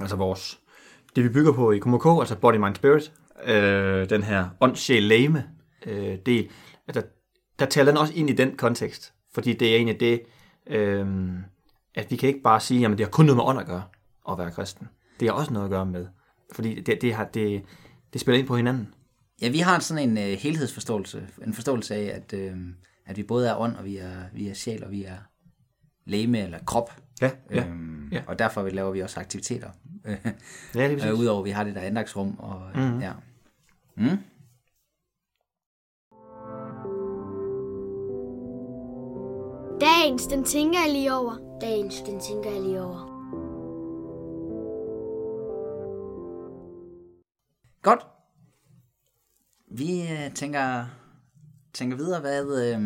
altså 0.00 0.16
vores, 0.16 0.60
det 1.16 1.24
vi 1.24 1.28
bygger 1.28 1.52
på 1.52 1.72
i 1.72 1.78
KMK, 1.78 2.06
altså 2.20 2.36
Body, 2.36 2.56
Mind, 2.56 2.74
Spirit, 2.74 3.12
øh, 3.44 4.10
den 4.10 4.22
her 4.22 4.48
ånd, 4.60 4.76
sjæl, 4.76 5.02
læme 5.02 5.44
øh, 5.86 6.18
del, 6.26 6.50
der, 6.94 7.02
der 7.58 7.66
taler 7.66 7.92
den 7.92 7.98
også 7.98 8.12
ind 8.16 8.30
i 8.30 8.32
den 8.32 8.56
kontekst, 8.56 9.12
fordi 9.34 9.52
det 9.52 9.70
er 9.72 9.76
egentlig 9.76 10.00
det, 10.00 10.22
øh, 10.66 11.06
at 11.94 12.10
vi 12.10 12.16
kan 12.16 12.28
ikke 12.28 12.42
bare 12.42 12.60
sige, 12.60 12.80
jamen 12.80 12.98
det 12.98 13.06
har 13.06 13.10
kun 13.10 13.24
noget 13.24 13.36
med 13.36 13.44
ånd 13.44 13.60
at 13.60 13.66
gøre, 13.66 13.82
at 14.30 14.38
være 14.38 14.50
kristen. 14.50 14.88
Det 15.20 15.28
har 15.28 15.34
også 15.34 15.52
noget 15.52 15.66
at 15.66 15.70
gøre 15.70 15.86
med, 15.86 16.06
fordi 16.52 16.80
det, 16.80 17.02
det, 17.02 17.14
har, 17.14 17.24
det, 17.24 17.62
det 18.12 18.20
spiller 18.20 18.38
ind 18.38 18.46
på 18.46 18.56
hinanden. 18.56 18.94
ja, 19.42 19.48
vi 19.48 19.58
har 19.58 19.78
sådan 19.78 20.10
en 20.10 20.18
øh, 20.18 20.38
helhedsforståelse, 20.38 21.28
en 21.46 21.54
forståelse 21.54 21.94
af, 21.94 22.16
at, 22.16 22.32
øh, 22.32 22.56
at 23.06 23.16
vi 23.16 23.22
både 23.22 23.48
er 23.48 23.56
ånd, 23.56 23.76
og 23.76 23.84
vi 23.84 23.96
er, 23.96 24.16
vi 24.32 24.48
er 24.48 24.54
sjæl, 24.54 24.84
og 24.84 24.90
vi 24.90 25.04
er 25.04 25.16
læme 26.06 26.38
eller 26.38 26.58
krop. 26.66 26.96
Ja, 27.22 27.30
ja. 27.50 27.66
Øhm, 27.66 28.08
ja. 28.12 28.22
Og 28.26 28.38
derfor 28.38 28.68
laver 28.68 28.90
vi 28.90 29.00
også 29.00 29.20
aktiviteter. 29.20 29.70
Ja, 30.04 30.16
det 30.74 31.02
er 31.02 31.08
øh. 31.12 31.18
Udover 31.18 31.38
at 31.38 31.44
vi 31.44 31.50
har 31.50 31.64
det 31.64 31.74
der 31.74 31.80
andagsrum. 31.80 32.38
Og, 32.38 32.62
mm. 32.74 33.00
ja. 33.00 33.12
mm. 33.96 34.18
Dagens, 39.80 40.26
den 40.26 40.44
tænker 40.44 40.78
jeg 40.84 40.92
lige 40.92 41.14
over. 41.14 41.53
Dagens, 41.60 42.00
den 42.00 42.20
tænker 42.20 42.50
jeg 42.50 42.62
lige 42.62 42.82
over. 42.82 43.14
Godt. 47.82 48.06
Vi 49.70 50.02
øh, 50.02 50.34
tænker, 50.34 50.86
tænker 51.72 51.96
videre, 51.96 52.20
hvad... 52.20 52.74
Øh, 52.74 52.80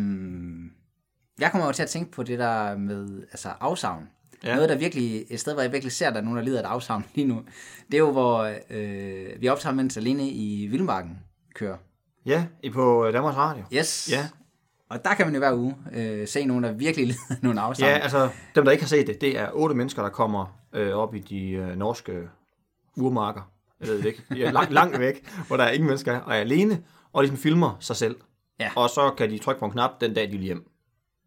jeg 1.39 1.51
kommer 1.51 1.67
jo 1.67 1.73
til 1.73 1.83
at 1.83 1.89
tænke 1.89 2.11
på 2.11 2.23
det 2.23 2.39
der 2.39 2.77
med 2.77 3.23
altså 3.31 3.49
afsavn. 3.59 4.09
Ja. 4.43 4.55
Noget, 4.55 4.69
der 4.69 4.77
virkelig, 4.77 5.25
et 5.29 5.39
sted, 5.39 5.53
hvor 5.53 5.61
jeg 5.61 5.71
virkelig 5.71 5.91
ser, 5.91 6.07
at 6.07 6.13
der 6.13 6.19
er 6.19 6.23
nogen, 6.23 6.37
der 6.37 6.43
lider 6.43 6.59
af 6.59 6.63
et 6.63 6.67
afsavn 6.67 7.05
lige 7.15 7.27
nu. 7.27 7.43
Det 7.87 7.93
er 7.93 7.99
jo, 7.99 8.11
hvor 8.11 8.53
øh, 8.69 9.41
vi 9.41 9.47
optager, 9.47 9.75
mens 9.75 9.97
alene 9.97 10.29
i 10.29 10.67
Vildmarken 10.67 11.19
kører. 11.55 11.77
Ja, 12.25 12.45
i 12.63 12.69
på 12.69 13.05
øh, 13.05 13.13
Danmarks 13.13 13.37
Radio. 13.37 13.63
Yes. 13.73 14.09
Ja. 14.11 14.29
Og 14.89 15.05
der 15.05 15.13
kan 15.13 15.25
man 15.27 15.33
jo 15.33 15.39
hver 15.39 15.53
uge 15.53 15.75
øh, 15.93 16.27
se 16.27 16.45
nogen, 16.45 16.63
der 16.63 16.71
virkelig 16.71 17.07
lider 17.11 17.35
nogle 17.41 17.61
afsavn. 17.61 17.89
Ja, 17.91 17.97
altså 17.97 18.29
dem, 18.55 18.65
der 18.65 18.71
ikke 18.71 18.83
har 18.83 18.87
set 18.87 19.07
det, 19.07 19.21
det 19.21 19.37
er 19.39 19.49
otte 19.53 19.75
mennesker, 19.75 20.01
der 20.01 20.09
kommer 20.09 20.59
øh, 20.73 20.93
op 20.93 21.15
i 21.15 21.19
de 21.19 21.49
øh, 21.51 21.75
norske 21.77 22.29
urmarker. 22.97 23.51
Jeg 23.79 23.87
ved 23.87 23.97
det 23.97 24.05
ikke. 24.05 24.23
De 24.29 24.43
er 24.43 24.51
langt, 24.51 24.71
langt 24.73 24.99
væk, 24.99 25.29
hvor 25.47 25.57
der 25.57 25.63
er 25.63 25.71
ingen 25.71 25.87
mennesker, 25.87 26.19
og 26.19 26.35
er 26.35 26.39
alene, 26.39 26.83
og 27.13 27.21
ligesom 27.21 27.37
filmer 27.37 27.77
sig 27.79 27.95
selv 27.95 28.15
Ja. 28.59 28.69
Og 28.75 28.89
så 28.89 29.13
kan 29.17 29.29
de 29.29 29.37
trykke 29.37 29.59
på 29.59 29.65
en 29.65 29.71
knap 29.71 30.01
den 30.01 30.13
dag, 30.13 30.31
de 30.31 30.35
er 30.35 30.39
hjem. 30.39 30.69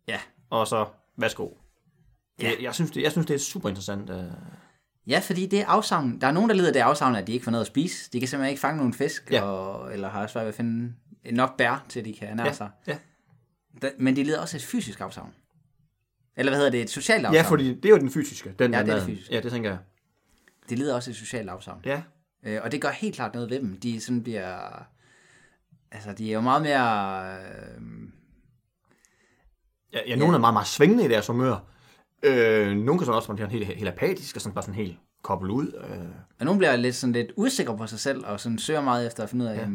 Ja. 0.09 0.19
Og 0.50 0.66
så, 0.66 0.87
værsgo. 1.16 1.49
Ja. 2.42 2.49
Jeg, 2.49 2.57
jeg, 2.62 2.75
synes, 2.75 2.90
det, 2.90 3.02
jeg 3.02 3.11
synes, 3.12 3.26
det 3.26 3.35
er 3.35 3.38
super 3.38 3.69
interessant. 3.69 4.11
Øh. 4.11 4.16
Ja, 5.07 5.19
fordi 5.19 5.47
det 5.47 5.61
er 5.61 5.66
afsavn. 5.66 6.21
Der 6.21 6.26
er 6.26 6.33
nogen, 6.33 6.49
der 6.50 6.57
lider 6.57 6.73
det 6.73 6.81
afsavn, 6.81 7.16
at 7.16 7.26
de 7.26 7.33
ikke 7.33 7.45
får 7.45 7.50
noget 7.50 7.61
at 7.64 7.66
spise. 7.66 8.11
De 8.12 8.19
kan 8.21 8.28
simpelthen 8.28 8.50
ikke 8.50 8.61
fange 8.61 8.76
nogen 8.76 8.95
fisk, 8.95 9.31
Ja. 9.31 9.42
og, 9.42 9.92
eller 9.92 10.09
har 10.11 10.26
svært 10.26 10.42
ved 10.45 10.49
at 10.49 10.54
finde 10.54 10.92
nok 11.33 11.57
bær, 11.57 11.85
til 11.88 12.04
de 12.04 12.12
kan 12.14 12.28
ernære 12.28 12.47
Ja, 12.47 12.52
sig. 12.52 12.71
ja. 12.87 12.97
Men 13.98 14.16
de 14.16 14.24
lider 14.24 14.40
også 14.40 14.56
et 14.56 14.62
fysisk 14.62 15.00
afsavn. 15.00 15.32
Eller 16.36 16.52
hvad 16.52 16.58
hedder 16.58 16.70
det? 16.70 16.82
Et 16.82 16.90
socialt 16.90 17.26
afsavn. 17.26 17.34
Ja, 17.34 17.50
fordi 17.50 17.74
det 17.74 17.84
er 17.84 17.88
jo 17.90 17.98
den 17.98 18.10
fysiske. 18.10 18.54
Den 18.58 18.72
Ja, 18.72 18.82
det 18.82 18.88
er 18.88 18.94
det 18.94 19.04
fysiske. 19.04 19.34
Ja, 19.34 19.40
det 19.40 19.52
tænker 19.52 19.70
jeg. 19.70 19.78
De 20.70 20.74
lider 20.74 20.94
også 20.94 21.10
et 21.10 21.16
socialt 21.16 21.50
afsavn. 21.50 21.80
Ja. 21.84 22.02
Øh, 22.42 22.60
og 22.62 22.72
det 22.72 22.80
gør 22.80 22.90
helt 22.90 23.14
klart 23.14 23.34
noget 23.34 23.50
ved 23.50 23.60
dem. 23.60 23.80
De 23.80 24.00
sådan 24.00 24.22
bliver... 24.22 24.82
Altså, 25.90 26.12
de 26.12 26.30
er 26.30 26.34
jo 26.34 26.40
meget 26.40 26.62
mere... 26.62 27.24
Øh, 27.34 27.82
Ja, 29.92 29.98
ja 30.06 30.16
nogle 30.16 30.34
er 30.34 30.38
meget, 30.40 30.54
meget 30.54 30.66
svingende 30.68 31.04
i 31.04 31.08
deres 31.08 31.26
humør. 31.26 31.56
Øh, 32.22 32.76
nogle 32.76 32.98
kan 32.98 33.06
så 33.06 33.12
også 33.12 33.32
være 33.32 33.48
helt, 33.48 33.66
helt 33.66 33.88
apatisk 33.88 34.36
og 34.36 34.42
sådan 34.42 34.54
bare 34.54 34.62
sådan 34.62 34.74
helt 34.74 34.98
koblet 35.22 35.50
ud. 35.50 35.72
Øh. 35.90 35.98
og 36.38 36.44
nogle 36.44 36.58
bliver 36.58 36.76
lidt, 36.76 36.94
sådan 36.94 37.12
lidt 37.12 37.32
usikre 37.36 37.76
på 37.76 37.86
sig 37.86 38.00
selv, 38.00 38.26
og 38.26 38.40
sådan 38.40 38.58
søger 38.58 38.80
meget 38.80 39.06
efter 39.06 39.22
at 39.22 39.30
finde 39.30 39.44
ud 39.44 39.50
af, 39.50 39.56
ja. 39.56 39.66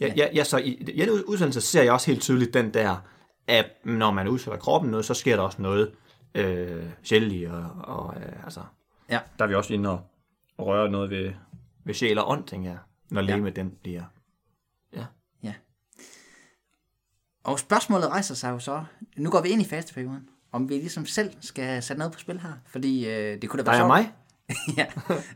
Ja, 0.00 0.12
ja, 0.16 0.28
ja, 0.34 0.44
så 0.44 0.58
i 0.58 0.70
i 0.70 1.00
den 1.00 1.24
udsendelse 1.24 1.60
ser 1.60 1.82
jeg 1.82 1.92
også 1.92 2.06
helt 2.10 2.22
tydeligt 2.22 2.54
den 2.54 2.74
der, 2.74 2.96
at 3.46 3.66
når 3.84 4.10
man 4.10 4.28
udsætter 4.28 4.58
kroppen 4.58 4.90
noget, 4.90 5.04
så 5.06 5.14
sker 5.14 5.36
der 5.36 5.42
også 5.42 5.62
noget 5.62 5.92
øh, 6.34 6.84
sjældent. 7.02 7.52
Og, 7.52 7.70
og 7.96 8.14
øh, 8.16 8.44
altså, 8.44 8.60
Ja. 9.10 9.18
der 9.38 9.44
er 9.44 9.48
vi 9.48 9.54
også 9.54 9.74
inde 9.74 9.90
og, 9.90 10.00
og 10.58 10.66
røre 10.66 10.90
noget 10.90 11.10
ved, 11.10 11.32
ved 11.84 11.94
sjæl 11.94 12.18
og 12.18 12.30
ånd, 12.30 12.44
tænker 12.44 12.70
jeg, 12.70 12.78
når 13.10 13.22
Ja. 13.22 13.36
med 13.36 13.52
den 13.52 13.70
bliver. 13.82 14.02
Ja. 14.96 15.04
Ja. 15.42 15.54
Og 17.44 17.58
spørgsmålet 17.58 18.08
rejser 18.08 18.34
sig 18.34 18.50
jo 18.50 18.58
så, 18.58 18.84
nu 19.16 19.30
går 19.30 19.40
vi 19.42 19.48
ind 19.48 19.62
i 19.62 19.64
fasteperioden, 19.64 20.28
om 20.52 20.68
vi 20.68 20.74
ligesom 20.74 21.06
selv 21.06 21.32
skal 21.40 21.82
sætte 21.82 21.98
noget 21.98 22.12
på 22.12 22.18
spil 22.18 22.40
her. 22.40 22.52
Fordi 22.66 23.08
øh, 23.08 23.42
det 23.42 23.50
kunne 23.50 23.62
da 23.62 23.64
Der 23.64 23.70
være 23.70 23.80
sjovt. 23.80 23.88
mig. 23.88 24.12
ja, 24.76 24.86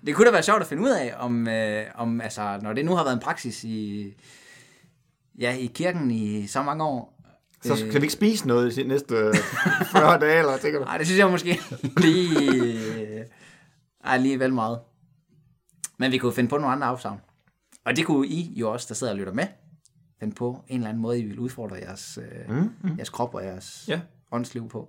det 0.06 0.14
kunne 0.14 0.26
da 0.26 0.30
være 0.32 0.42
sjovt 0.42 0.60
at 0.60 0.66
finde 0.66 0.82
ud 0.82 0.90
af, 0.90 1.14
om, 1.18 1.48
øh, 1.48 1.86
om 1.94 2.20
altså, 2.20 2.58
når 2.62 2.72
det 2.72 2.84
nu 2.84 2.94
har 2.94 3.04
været 3.04 3.14
en 3.14 3.20
praksis 3.22 3.64
i, 3.64 4.06
ja, 5.38 5.54
i 5.56 5.66
kirken 5.66 6.10
i 6.10 6.46
så 6.46 6.62
mange 6.62 6.84
år. 6.84 7.10
Så 7.62 7.76
skal 7.76 7.92
vi 7.92 7.96
ikke 8.04 8.12
spise 8.12 8.48
noget 8.48 8.76
de 8.76 8.84
næste 8.84 9.14
øh, 9.14 9.34
40 9.92 10.18
dage, 10.20 10.38
eller 10.38 10.56
tænker 10.56 10.78
du? 10.78 10.84
Nej, 10.84 10.98
det 10.98 11.06
synes 11.06 11.18
jeg 11.18 11.30
måske 11.30 11.60
lige, 11.96 13.24
ej, 14.04 14.18
lige 14.18 14.38
vel 14.38 14.52
meget. 14.54 14.78
Men 15.98 16.12
vi 16.12 16.18
kunne 16.18 16.32
finde 16.32 16.50
på 16.50 16.56
nogle 16.58 16.72
andre 16.72 16.86
afsavn. 16.86 17.20
Og 17.84 17.96
det 17.96 18.06
kunne 18.06 18.26
I 18.26 18.52
jo 18.56 18.72
også, 18.72 18.86
der 18.88 18.94
sidder 18.94 19.12
og 19.12 19.18
lytter 19.18 19.32
med, 19.32 19.46
finde 20.20 20.34
på 20.34 20.64
en 20.68 20.76
eller 20.76 20.88
anden 20.88 21.02
måde, 21.02 21.18
I 21.18 21.24
vil 21.24 21.38
udfordre 21.38 21.76
jeres, 21.76 22.18
øh, 22.22 22.56
mm, 22.56 22.70
mm. 22.82 22.96
jeres 22.96 23.10
krop 23.10 23.34
og 23.34 23.44
jeres 23.44 23.84
Ja. 23.88 24.00
åndsliv 24.32 24.68
på. 24.68 24.88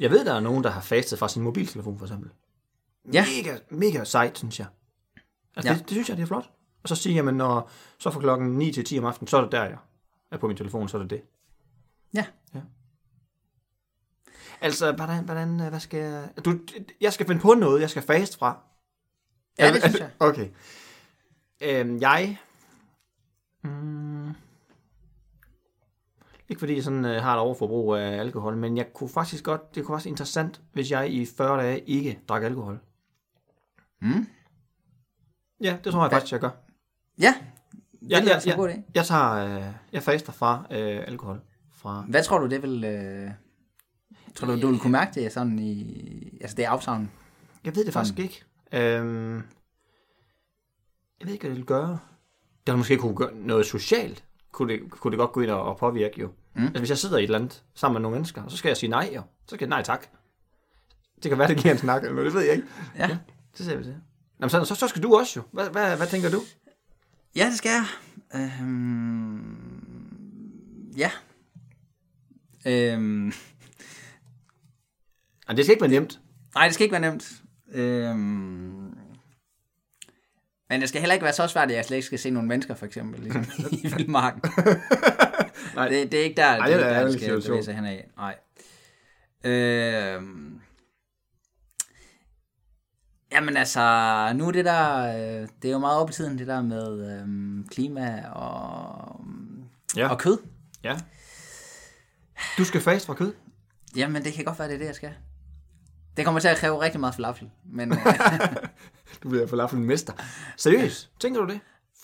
Jeg 0.00 0.10
ved, 0.10 0.24
der 0.24 0.34
er 0.34 0.40
nogen, 0.40 0.64
der 0.64 0.70
har 0.70 0.80
fastet 0.80 1.18
fra 1.18 1.28
sin 1.28 1.42
mobiltelefon, 1.42 1.98
for 1.98 2.06
eksempel. 2.06 2.30
Ja. 3.12 3.24
Mega, 3.36 3.58
mega 3.70 4.04
sejt, 4.04 4.38
synes 4.38 4.58
jeg. 4.58 4.66
Altså, 5.56 5.68
Ja. 5.68 5.72
ja. 5.72 5.78
det, 5.78 5.88
det, 5.88 5.90
synes 5.94 6.08
jeg, 6.08 6.16
det 6.16 6.22
er 6.22 6.26
flot. 6.26 6.50
Og 6.82 6.88
så 6.88 6.94
siger 6.94 7.14
jeg, 7.14 7.24
men 7.24 7.34
når 7.34 7.70
så 7.98 8.10
fra 8.10 8.20
klokken 8.20 8.48
9 8.48 8.72
til 8.72 8.84
10 8.84 8.98
om 8.98 9.04
aftenen, 9.04 9.28
så 9.28 9.36
er 9.36 9.40
det 9.40 9.52
der, 9.52 9.64
jeg 9.64 9.78
er 10.30 10.36
på 10.38 10.46
min 10.48 10.56
telefon, 10.56 10.88
så 10.88 10.96
er 10.96 11.02
det 11.02 11.10
det. 11.10 11.22
Ja. 12.14 12.26
Altså, 14.60 14.92
hvordan, 14.92 15.24
hvordan, 15.24 15.60
øh, 15.60 15.68
hvad 15.68 15.80
skal 15.80 16.00
jeg... 16.00 16.28
Du, 16.44 16.58
jeg 17.00 17.12
skal 17.12 17.26
finde 17.26 17.40
på 17.40 17.54
noget, 17.54 17.80
jeg 17.80 17.90
skal 17.90 18.02
faste 18.02 18.38
fra. 18.38 18.60
Ja, 19.58 19.72
det 19.72 19.82
synes 19.82 19.98
jeg. 20.00 20.10
Okay. 20.18 20.48
Øhm, 21.60 22.00
jeg... 22.00 22.38
Mm, 23.62 24.34
ikke 26.48 26.58
fordi 26.58 26.74
jeg 26.74 26.84
sådan, 26.84 27.04
øh, 27.04 27.22
har 27.22 27.34
et 27.34 27.40
overforbrug 27.40 27.94
af 27.94 28.18
alkohol, 28.18 28.56
men 28.56 28.76
jeg 28.76 28.92
kunne 28.92 29.10
faktisk 29.10 29.44
godt, 29.44 29.74
det 29.74 29.84
kunne 29.84 29.94
faktisk 29.94 30.06
være 30.06 30.10
interessant, 30.10 30.60
hvis 30.72 30.90
jeg 30.90 31.10
i 31.10 31.26
40 31.26 31.62
dage 31.62 31.80
ikke 31.80 32.20
drak 32.28 32.42
alkohol. 32.42 32.80
Mm. 34.00 34.26
Ja, 35.60 35.76
det 35.84 35.92
tror 35.92 36.02
jeg 36.02 36.10
faktisk, 36.10 36.32
jeg 36.32 36.40
gør. 36.40 36.50
Ja, 37.20 37.34
det 38.00 38.10
Ja, 38.10 38.20
lyder 38.20 38.28
ja, 38.28 38.34
altså 38.34 38.50
en 38.50 38.56
god 38.56 38.68
ja. 38.68 38.74
idé. 38.74 38.80
Jeg 38.94 39.04
tager, 39.04 39.32
øh, 39.32 39.62
jeg 39.92 40.02
faster 40.02 40.32
fra 40.32 40.66
øh, 40.70 41.02
alkohol. 41.06 41.40
Fra, 41.72 42.04
Hvad 42.08 42.22
tror 42.24 42.38
du, 42.38 42.46
det 42.46 42.62
vil... 42.62 42.84
Øh... 42.84 43.30
Tror 44.34 44.46
du, 44.46 44.60
du 44.62 44.68
vil 44.68 44.78
kunne 44.80 44.92
mærke 44.92 45.20
det 45.20 45.32
sådan 45.32 45.58
i... 45.58 46.38
Altså, 46.40 46.56
det 46.56 46.64
er 46.64 46.70
afsavn. 46.70 47.10
jeg 47.64 47.76
ved 47.76 47.84
det 47.84 47.92
faktisk 47.92 48.18
ikke. 48.18 48.44
Øhm, 48.72 49.34
jeg 51.20 51.26
ved 51.26 51.32
ikke, 51.32 51.42
hvad 51.42 51.50
det 51.50 51.56
vil 51.56 51.66
gøre. 51.66 51.98
Det 52.66 52.72
har 52.72 52.76
måske 52.76 52.96
kunne 52.96 53.16
gøre 53.16 53.34
noget 53.34 53.66
socialt. 53.66 54.24
Kunne 54.52 54.72
det, 54.72 54.90
kunne 54.90 55.10
det 55.10 55.18
godt 55.18 55.32
gå 55.32 55.40
ind 55.40 55.50
og, 55.50 55.62
og 55.62 55.76
påvirke 55.76 56.20
jo. 56.20 56.30
Mm. 56.54 56.62
Altså, 56.62 56.78
hvis 56.78 56.90
jeg 56.90 56.98
sidder 56.98 57.16
i 57.16 57.20
et 57.20 57.24
eller 57.24 57.38
andet 57.38 57.64
sammen 57.74 57.94
med 57.94 58.00
nogle 58.02 58.14
mennesker, 58.14 58.42
så 58.48 58.56
skal 58.56 58.68
jeg 58.68 58.76
sige 58.76 58.90
nej 58.90 59.10
jo. 59.14 59.22
Så 59.46 59.54
skal 59.54 59.60
jeg 59.60 59.68
nej 59.68 59.82
tak. 59.82 60.06
Det 61.22 61.28
kan 61.28 61.38
være, 61.38 61.48
det 61.48 61.56
giver 61.56 61.72
en 61.74 61.78
snak, 61.78 62.02
noget, 62.02 62.24
det 62.24 62.34
ved 62.34 62.42
jeg 62.42 62.54
ikke. 62.54 62.66
Ja. 62.96 63.18
Det 63.58 63.66
ser 63.66 63.76
vi 63.76 63.84
til. 63.84 63.96
Nå, 64.38 64.48
så, 64.48 64.64
så, 64.64 64.74
så 64.74 64.88
skal 64.88 65.02
du 65.02 65.16
også 65.16 65.32
jo. 65.36 65.42
Hvad, 65.52 65.70
hvad, 65.70 65.96
hvad 65.96 66.06
tænker 66.06 66.30
du? 66.30 66.42
Ja, 67.36 67.46
det 67.46 67.58
skal 67.58 67.70
jeg. 67.70 67.84
Øhm... 68.34 69.68
Ja. 70.96 71.10
Øhm... 72.66 73.32
Ej, 75.48 75.54
det 75.54 75.64
skal 75.64 75.72
ikke 75.72 75.80
være 75.80 75.90
nemt. 75.90 76.20
Nej, 76.54 76.64
det 76.64 76.74
skal 76.74 76.84
ikke 76.84 76.92
være 76.92 77.10
nemt. 77.10 77.32
Øhm... 77.72 78.94
Men 80.70 80.80
det 80.80 80.88
skal 80.88 81.00
heller 81.00 81.14
ikke 81.14 81.24
være 81.24 81.32
så 81.32 81.46
svært, 81.46 81.70
at 81.70 81.76
jeg 81.76 81.84
slet 81.84 81.96
ikke 81.96 82.06
skal 82.06 82.18
se 82.18 82.30
nogle 82.30 82.48
mennesker, 82.48 82.74
for 82.74 82.86
eksempel, 82.86 83.20
ligesom 83.20 83.44
i 83.82 83.88
Vildmarken. 83.96 84.42
Nej. 85.74 85.88
det, 85.88 86.12
det 86.12 86.20
er 86.20 86.24
ikke 86.24 86.36
der, 86.36 86.44
Ej, 86.46 86.66
det, 86.66 86.76
det 86.76 86.84
er 86.84 86.88
er 86.88 86.94
der, 86.94 87.00
en 87.00 87.12
det 87.12 87.20
skal 87.20 87.42
bevæge 87.42 87.64
sig 87.64 87.74
hen 87.74 87.84
af. 87.84 88.08
Nej. 88.16 88.36
Øhm... 89.44 90.60
Jamen 93.32 93.56
altså, 93.56 93.80
nu 94.34 94.48
er 94.48 94.52
det 94.52 94.64
der, 94.64 94.98
øh, 95.42 95.48
det 95.62 95.68
er 95.68 95.72
jo 95.72 95.78
meget 95.78 95.98
op 95.98 96.10
i 96.10 96.12
tiden, 96.12 96.38
det 96.38 96.46
der 96.46 96.62
med 96.62 97.18
øhm, 97.20 97.66
klima 97.70 98.24
og, 98.28 99.20
Ja. 99.96 100.08
og 100.08 100.18
kød. 100.18 100.38
ja. 100.84 100.96
Du 102.58 102.64
skal 102.64 102.80
faste 102.80 103.06
fra 103.06 103.14
kød. 103.14 103.32
Jamen, 103.96 104.24
det 104.24 104.32
kan 104.32 104.44
godt 104.44 104.58
være, 104.58 104.68
det 104.68 104.74
er 104.74 104.78
det, 104.78 104.86
jeg 104.86 104.94
skal. 104.94 105.10
Det 106.16 106.24
kommer 106.24 106.40
til 106.40 106.48
at 106.48 106.56
kræve 106.56 106.80
rigtig 106.80 107.00
meget 107.00 107.14
falafel, 107.14 107.50
men 107.64 107.92
øh, 107.92 107.98
Du 109.22 109.28
bliver 109.28 109.46
falafel 109.46 109.78
mester. 109.78 110.12
Seriøst? 110.56 111.10
Tænker 111.20 111.40
du 111.40 111.46
det? 111.52 111.60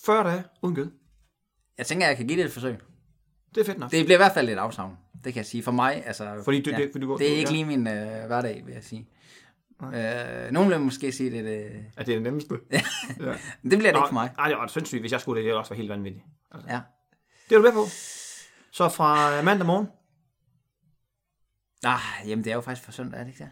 40 0.07 0.25
dage 0.31 0.45
uden 0.63 0.77
kød. 0.77 0.91
jeg 1.79 1.87
tænker, 1.87 2.07
jeg 2.07 2.17
kan 2.17 2.27
give 2.27 2.39
det 2.39 2.45
et 2.47 2.53
forsøg. 2.53 2.79
Det 3.55 3.61
er 3.61 3.65
fedt 3.65 3.79
nok. 3.79 3.91
Det 3.91 4.05
bliver 4.05 4.17
i 4.17 4.23
hvert 4.23 4.33
fald 4.35 4.49
et 4.49 4.59
afsavn, 4.59 4.97
det 5.25 5.33
kan 5.33 5.37
jeg 5.41 5.47
sige. 5.47 5.63
For 5.63 5.73
mig, 5.73 6.07
altså... 6.07 6.41
Fordi 6.45 6.63
du- 6.63 6.71
det- 6.71 6.89
fordi 6.93 7.05
du- 7.07 7.17
det 7.19 7.33
er 7.33 7.37
ikke 7.37 7.51
ja. 7.51 7.57
lige 7.57 7.65
min 7.65 7.87
øh, 7.87 8.27
hverdag, 8.27 8.63
vil 8.67 8.75
jeg 8.75 8.85
sige. 8.85 9.09
Øh, 9.83 10.51
nogen 10.51 10.71
vil 10.71 10.81
måske 10.81 11.13
sige, 11.13 11.31
det, 11.31 11.45
det, 11.45 11.85
Er 11.97 12.05
det 12.05 12.07
det 12.07 12.23
nemmeste? 12.23 12.55
ja. 12.71 12.81
det 13.63 13.79
bliver 13.79 13.79
det 13.79 13.87
ikke 13.87 14.09
for 14.09 14.13
mig. 14.13 14.31
Nej, 14.37 14.49
det 14.49 14.57
var 14.57 14.67
sindssygt. 14.67 15.01
Hvis 15.01 15.13
jeg 15.13 15.21
skulle 15.21 15.37
det, 15.37 15.45
det 15.45 15.49
ville 15.49 15.59
også 15.59 15.71
være 15.71 15.77
helt 15.77 15.89
vanvittigt. 15.91 16.25
Altså. 16.51 16.69
Ja. 16.69 16.81
Det 17.49 17.55
er 17.55 17.59
du 17.59 17.63
med 17.63 17.73
på. 17.73 17.85
Så 18.71 18.89
fra 18.89 19.39
øh, 19.39 19.45
mandag 19.45 19.67
morgen. 19.67 19.89
Ah, 21.85 22.29
jamen, 22.29 22.45
det 22.45 22.51
er 22.51 22.55
jo 22.55 22.61
faktisk 22.61 22.85
for 22.85 22.93
søndag, 22.93 23.21
er 23.21 23.25
det 23.25 23.31
ikke 23.31 23.45
det? 23.45 23.51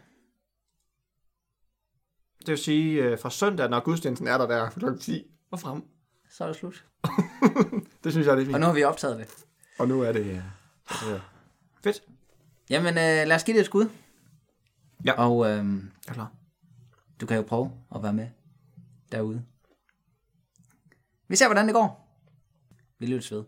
Det 2.39 2.49
vil 2.49 2.59
sige, 2.59 3.03
øh, 3.03 3.19
fra 3.19 3.31
søndag, 3.31 3.71
når 3.71 3.81
gudstjenesten 3.81 4.29
er 4.29 4.39
der 4.39 4.47
der 4.47 4.71
kl. 4.71 4.99
10 5.01 5.25
og 5.51 5.61
frem. 5.61 5.85
Så 6.31 6.45
er 6.45 6.49
det 6.49 6.57
slut. 6.57 6.85
Det 8.05 8.13
synes 8.13 8.27
jeg, 8.27 8.37
det 8.37 8.43
er 8.43 8.47
fint. 8.47 8.55
Og 8.55 8.61
nu 8.61 8.67
har 8.67 8.73
vi 8.73 8.85
optaget 8.85 9.19
det. 9.19 9.45
og 9.79 9.89
nu 9.89 10.03
er 10.03 10.13
det... 10.13 10.27
Øh, 10.27 10.37
øh, 11.15 11.21
fedt. 11.85 12.03
Jamen, 12.71 12.89
øh, 12.89 13.27
lad 13.27 13.33
os 13.33 13.45
give 13.45 13.55
det 13.55 13.61
et 13.61 13.67
skud. 13.67 13.89
Ja. 15.05 15.13
Og 15.13 15.47
øh, 15.51 15.67
Jeg 15.67 16.09
er 16.09 16.13
klar. 16.13 16.33
du 17.21 17.27
kan 17.27 17.37
jo 17.37 17.43
prøve 17.43 17.73
at 17.95 18.03
være 18.03 18.13
med 18.13 18.29
derude. 19.13 19.45
Vi 21.29 21.37
ser, 21.37 21.47
hvordan 21.47 21.67
det 21.67 21.75
går. 21.75 22.19
Vi 22.99 23.07
lyttes 23.07 23.33
ved. 23.33 23.45